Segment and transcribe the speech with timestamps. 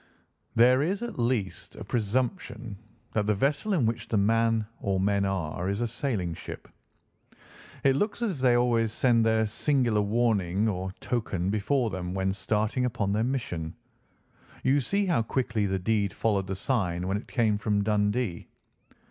[0.55, 2.75] "There is at least a presumption
[3.13, 6.67] that the vessel in which the man or men are is a sailing ship.
[7.83, 12.33] It looks as if they always send their singular warning or token before them when
[12.33, 13.75] starting upon their mission.
[14.63, 18.47] You see how quickly the deed followed the sign when it came from Dundee.